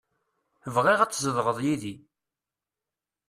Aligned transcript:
Bɣiɣ 0.75 0.99
ad 1.01 1.11
tzedɣeḍ 1.11 1.57
yid-i. 1.65 1.95